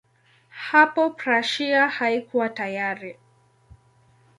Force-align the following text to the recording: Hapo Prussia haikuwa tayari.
Hapo 0.67 1.09
Prussia 1.15 1.87
haikuwa 1.89 2.49
tayari. 2.49 3.17